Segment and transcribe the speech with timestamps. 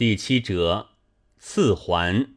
[0.00, 0.92] 第七折
[1.36, 2.30] 四环。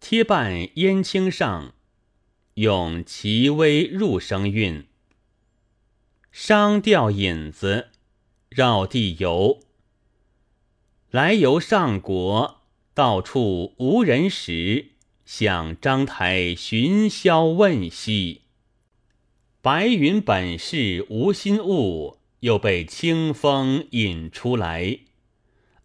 [0.00, 1.74] 贴半燕青上，
[2.54, 4.84] 用其微入声韵。
[6.32, 7.90] 商调引子，
[8.48, 9.60] 绕地游。
[11.12, 12.62] 来游上国，
[12.94, 14.86] 到处无人时，
[15.24, 18.40] 向章台寻宵问兮。
[19.62, 24.98] 白云本是无心物，又被清风引出来。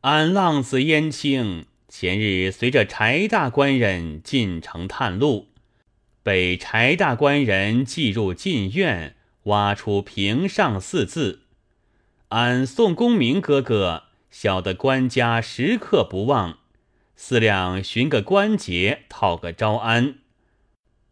[0.01, 5.49] 俺浪子燕青前日随着柴大官人进城探路，
[6.23, 11.41] 被柴大官人记入禁院，挖出平上四字。
[12.29, 16.59] 俺宋公明哥哥晓得官家时刻不忘，
[17.17, 20.19] 思量寻个关节讨个招安。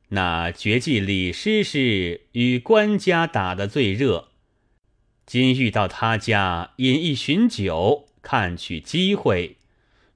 [0.10, 4.30] 那绝技李师师与官家打得最热，
[5.26, 8.07] 今遇到他家饮一巡酒。
[8.30, 9.56] 看取机会，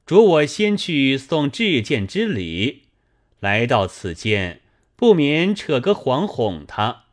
[0.05, 2.81] 着我先去送致见之礼。
[3.39, 4.59] 来到此间，
[4.97, 7.05] 不免扯个谎哄他。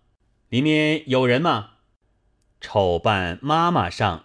[0.48, 1.74] 里面有人吗？
[2.60, 4.24] 丑扮妈妈上，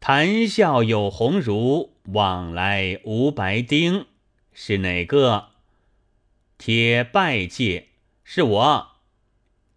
[0.00, 4.06] 谈笑有鸿儒，往来无白丁。
[4.52, 5.50] 是哪个？
[6.58, 7.90] 贴拜戒，
[8.24, 8.88] 是我。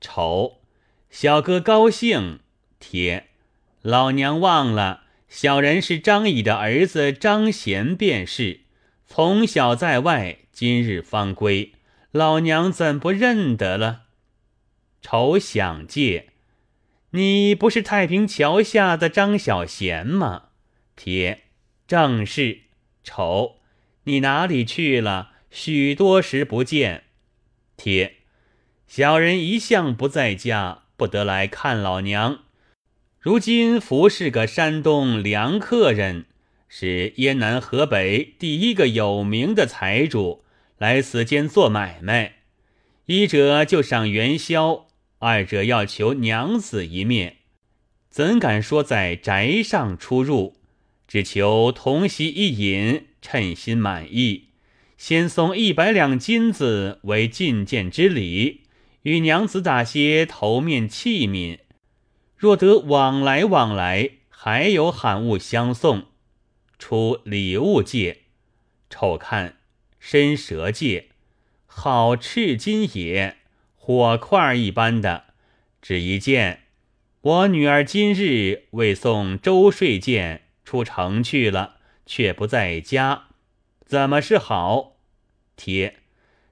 [0.02, 0.61] 丑，
[1.11, 2.39] 小哥高兴。
[2.80, 3.27] 贴，
[3.83, 5.03] 老娘忘了。
[5.28, 8.61] 小人是张乙的儿子张贤，便是
[9.06, 11.73] 从小在外，今日方归，
[12.11, 14.05] 老娘怎不认得了？
[15.02, 16.30] 丑想借，
[17.11, 20.50] 你不是太平桥下的张小贤吗？
[20.95, 21.44] 铁
[21.88, 22.61] 正是。
[23.03, 23.61] 丑，
[24.03, 25.31] 你哪里去了？
[25.50, 27.03] 许多时不见。
[27.78, 28.17] 铁，
[28.86, 32.39] 小人一向不在家，不得来看老娘。
[33.28, 36.28] 如今服侍个山东梁客人，
[36.70, 40.45] 是燕南河北第一个有名的财主，
[40.78, 42.36] 来此间做买卖。
[43.05, 44.86] 一者就赏元宵，
[45.20, 47.39] 二者要求娘子一面。
[48.10, 50.55] 怎敢说在宅上出入？
[51.05, 54.52] 只求同席一饮，称心满意。
[54.98, 58.61] 先送一百两金子为觐见之礼，
[59.02, 61.59] 与娘子打些头面器皿。
[62.37, 66.05] 若得往来往来，还有罕物相送，
[66.77, 68.20] 出礼物界，
[68.92, 69.58] 瞅看
[69.99, 71.08] 伸蛇界，
[71.65, 73.37] 好赤金也，
[73.76, 75.26] 火块一般的，
[75.81, 76.61] 只一件。
[77.21, 83.30] 我女儿今日为送周税件出城去了，却不在家，
[83.83, 84.97] 怎么是好？
[85.55, 85.95] 贴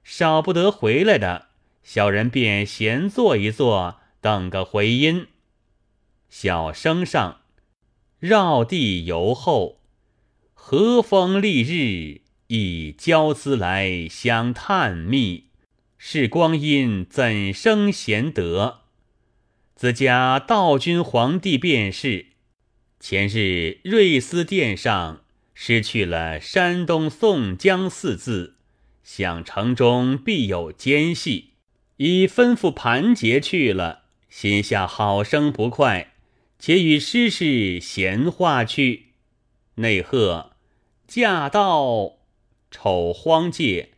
[0.02, 1.46] 少不得回来的，
[1.84, 5.28] 小人便闲坐一坐，等个回音。
[6.28, 7.40] 小生上，
[8.18, 9.80] 绕地游后，
[10.52, 15.44] 和风丽日，以娇姿来相探秘。
[15.98, 18.82] 是光阴怎生贤德？
[19.74, 22.26] 自家道君皇帝便是。
[23.00, 25.22] 前日瑞思殿上
[25.54, 28.56] 失去了山东宋江四字，
[29.02, 31.54] 想城中必有奸细，
[31.96, 36.12] 已吩咐盘结去了，心下好生不快。
[36.58, 39.12] 且与诗事闲话去，
[39.76, 40.52] 内贺
[41.06, 42.16] 驾到，
[42.70, 43.90] 丑荒界，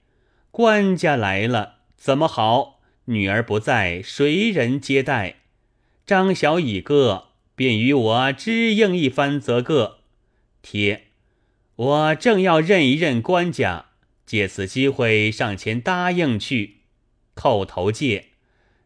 [0.50, 2.80] 官家来了，怎么好？
[3.06, 5.36] 女儿不在，谁人接待？
[6.04, 10.00] 张小乙哥便与我支应一番，则个
[10.60, 11.04] 贴。
[11.76, 13.86] 我正要认一认官家，
[14.26, 16.78] 借此机会上前答应去，
[17.36, 18.26] 叩头借，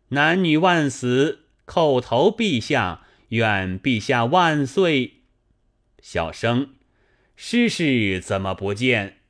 [0.08, 3.06] 男女万死，叩头陛下。
[3.32, 5.22] 愿陛下万岁！
[6.02, 6.74] 小生，
[7.34, 9.20] 师事怎么不见？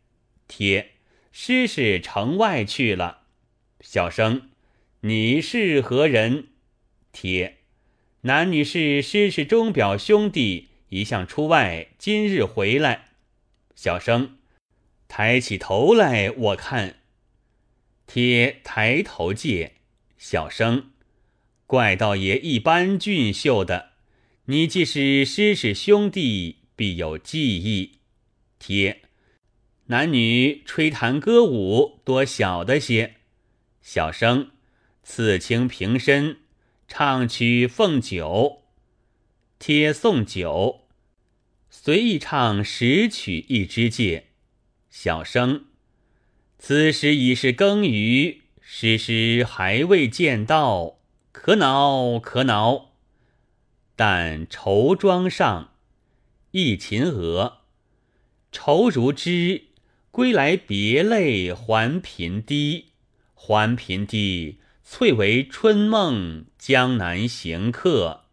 [0.49, 0.95] 贴，
[1.31, 3.27] 师事城外去了。
[3.81, 4.51] 小生，
[5.03, 6.49] 你是何人？
[7.13, 7.59] 贴，
[8.23, 13.11] 男女是师事钟表兄弟，一向出外，今日回来。
[13.77, 14.39] 小生，
[15.07, 16.97] 抬起头来，我看。
[18.09, 19.75] 贴抬头见。
[20.19, 20.91] 小生，
[21.69, 23.92] 怪道爷一般俊秀的。
[24.53, 28.01] 你既是师师兄弟，必有记忆。
[28.59, 29.01] 贴，
[29.87, 33.15] 男女吹弹歌舞，多晓得些。
[33.81, 34.51] 小生，
[35.03, 36.37] 刺青平身，
[36.87, 38.65] 唱曲奉酒。
[39.59, 40.83] 贴送酒，
[41.71, 44.27] 随意唱十曲一支戒。
[44.91, 45.65] 小生，
[46.59, 50.99] 此时已是更余，师师还未见到，
[51.33, 52.92] 可恼可恼。
[54.05, 55.75] 但绸装上，
[56.51, 57.59] 一秦娥，
[58.51, 59.67] 愁如织，
[60.11, 62.87] 归来别泪还频滴，
[63.33, 68.25] 还频滴，翠为春梦，江南行客。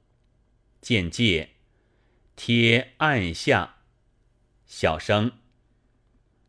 [0.81, 1.49] 见介，
[2.35, 3.75] 贴案下。
[4.65, 5.33] 小生。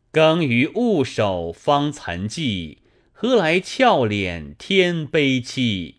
[0.09, 2.79] 耕于雾守方残寂，
[3.11, 5.97] 何来俏脸天悲戚？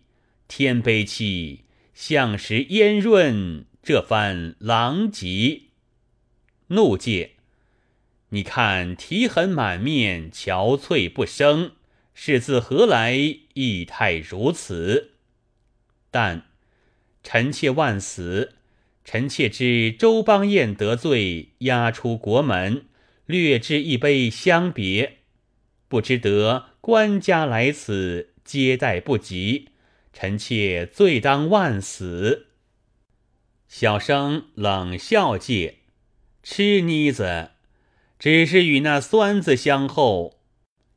[0.49, 1.62] 天悲戚，
[2.05, 5.61] 向时烟润，这番狼藉。
[6.67, 7.31] 怒戒，
[8.31, 11.71] 你看啼痕满面，憔悴不生，
[12.13, 13.15] 是自何来？
[13.53, 15.11] 意态如此。
[16.11, 16.47] 但
[17.23, 18.55] 臣妾万死，
[19.05, 22.83] 臣妾知周邦彦得罪，押出国门，
[23.25, 25.19] 略置一杯相别。
[25.87, 29.69] 不知得官家来此，接待不及，
[30.13, 32.47] 臣妾罪当万死。
[33.67, 35.79] 小生冷笑介。
[36.43, 37.51] 吃妮子，
[38.19, 40.41] 只是与那酸子相候。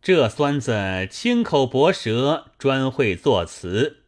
[0.03, 4.03] 这酸子轻口薄舌，专会作词。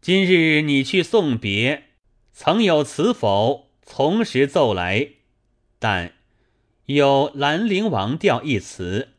[0.00, 1.90] 今日你去送别，
[2.32, 3.70] 曾有词否？
[3.82, 5.10] 从实奏来。
[5.78, 6.14] 但
[6.86, 9.10] 有《兰陵王调》一词，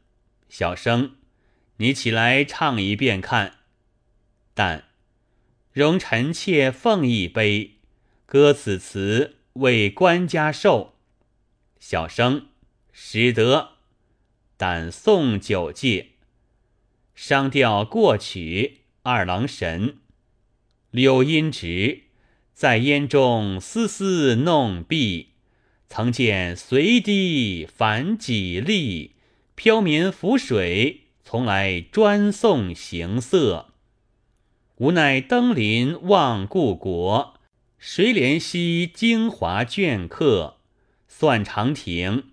[0.50, 1.16] 小生，
[1.78, 3.60] 你起来唱一遍看。
[4.54, 4.86] 但
[5.74, 7.78] 容臣妾奉一杯，
[8.28, 10.94] 歌此词为官家寿。
[11.80, 12.50] 小生
[12.92, 13.72] 识得，
[14.56, 16.10] 但送酒戒。
[17.16, 19.98] 商调过曲，二郎神。
[20.92, 22.04] 柳阴直，
[22.54, 25.30] 在烟中丝丝弄碧。
[25.90, 29.16] 曾见随堤反几粒，
[29.56, 33.73] 飘绵浮水，从来专送行色。
[34.84, 37.36] 无奈登临望故国，
[37.78, 40.58] 谁怜惜京华镌刻？
[41.08, 42.24] 算长亭，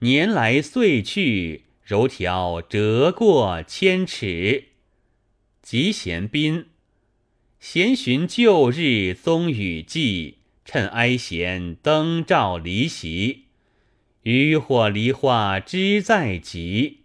[0.00, 4.70] 年来岁去，柔条折过千尺。
[5.62, 6.66] 集贤宾，
[7.60, 13.44] 闲寻旧日宗雨迹，趁哀弦灯照离席。
[14.24, 17.02] 渔火梨花枝在即，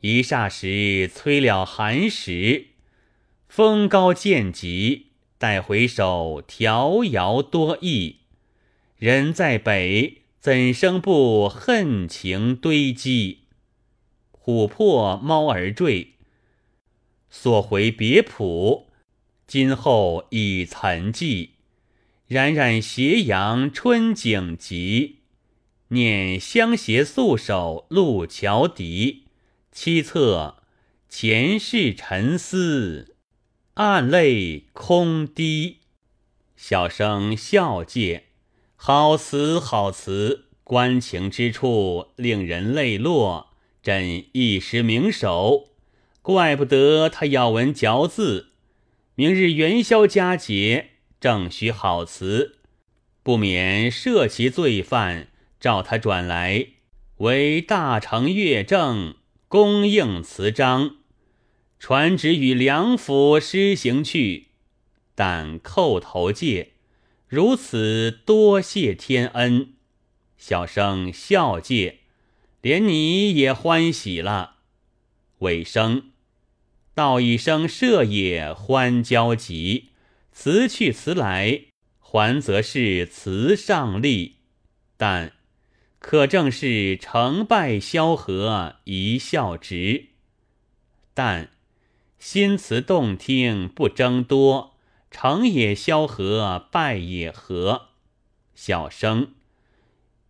[0.00, 2.68] 一霎时催了寒食。
[3.48, 5.06] 风高渐急，
[5.38, 8.16] 待回首，迢遥多意。
[8.98, 10.22] 人在北。
[10.38, 13.38] 怎生不恨情堆积？
[14.30, 16.12] 琥珀猫儿坠，
[17.28, 18.86] 所回别浦，
[19.44, 21.48] 今后已岑寂。
[22.28, 25.16] 冉冉斜阳春景急，
[25.88, 29.24] 念相携素手路桥笛。
[29.74, 30.54] 凄恻
[31.08, 33.15] 前世沉思，
[33.78, 35.80] 暗泪空滴。
[36.56, 38.24] 小生笑介。
[38.74, 43.48] 好词好词，关情之处令人泪落。
[43.82, 45.72] 朕一时明手，
[46.22, 48.52] 怪不得他咬文嚼字。
[49.14, 52.60] 明日元宵佳节，正需好词，
[53.22, 55.28] 不免赦其罪犯，
[55.60, 56.68] 召他转来，
[57.18, 59.16] 为大成乐正，
[59.48, 60.96] 供应词章，
[61.78, 64.48] 传旨与梁府施行去。
[65.14, 66.72] 但叩头戒。
[67.28, 69.74] 如此多谢天恩，
[70.38, 71.98] 小生孝介，
[72.60, 74.58] 连你也欢喜了。
[75.38, 76.12] 尾声
[76.94, 79.88] 道一声社也欢交集，
[80.30, 81.62] 辞去辞来，
[81.98, 84.36] 还则是辞上立。
[84.96, 85.32] 但
[85.98, 90.10] 可正是成败萧何一笑直。
[91.12, 91.50] 但
[92.18, 94.74] 新词动听不争多。
[95.08, 97.86] 成也萧何，败也何。
[98.54, 99.34] 小生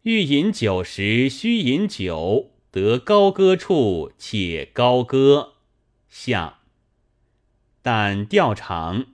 [0.03, 5.55] 欲饮酒时须饮酒，得高歌处且高歌。
[6.09, 6.59] 下。
[7.83, 9.07] 但调场，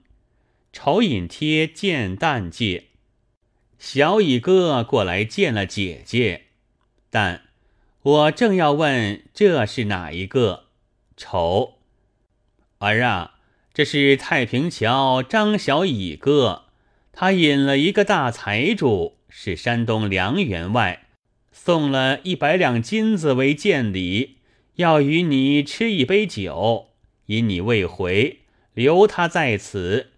[0.71, 2.89] 丑饮贴见旦介，
[3.79, 6.47] 小乙哥过来见了姐姐。
[7.09, 7.45] 但
[8.01, 10.65] 我正要问这是哪一个？
[11.15, 11.72] 丑
[12.89, 13.35] 儿啊。
[13.73, 16.65] 这是太平桥张小乙哥，
[17.11, 21.07] 他引了一个大财主，是山东梁员外，
[21.51, 24.37] 送了一百两金子为见礼，
[24.75, 26.89] 要与你吃一杯酒。
[27.25, 28.41] 因你未回，
[28.73, 30.11] 留他在此。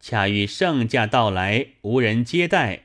[0.00, 2.82] 恰遇圣驾到来，无人接待，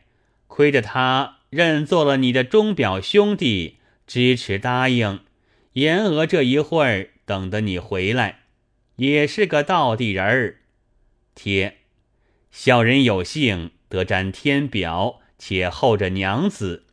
[0.47, 5.19] 亏得他认做了你的钟表兄弟，支持答应，
[5.73, 8.42] 言讹这一会儿，等得你回来。
[8.97, 10.59] 也是个道地人儿，
[11.33, 11.77] 贴
[12.51, 16.85] 小人有幸得沾天表，且候着娘子。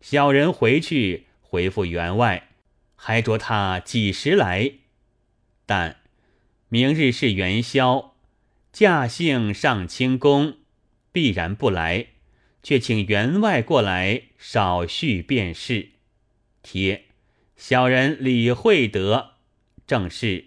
[0.00, 2.50] 小人回去回复员外，
[2.94, 4.72] 还着他几时来？
[5.64, 6.00] 但
[6.68, 8.14] 明日是元宵，
[8.72, 10.58] 驾幸上清宫，
[11.10, 12.08] 必然不来，
[12.62, 15.88] 却请员外过来少叙便是。
[16.62, 17.06] 贴
[17.56, 19.32] 小人李惠德，
[19.86, 20.44] 正是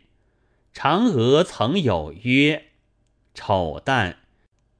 [0.73, 2.71] 嫦娥曾有约，
[3.33, 4.15] 丑旦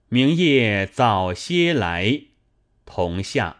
[0.07, 2.23] 明夜早些来，
[2.85, 3.58] 同下。